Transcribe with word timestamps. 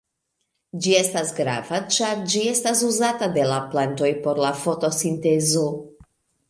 Ĝi 0.85 0.95
estas 0.99 1.33
grava 1.39 1.81
ĉar 1.97 2.25
ĝi 2.33 2.41
estas 2.55 2.83
uzata 2.89 3.31
de 3.37 3.47
la 3.53 3.61
plantoj 3.75 4.13
por 4.27 4.43
la 4.47 4.55
fotosintezo. 4.65 5.73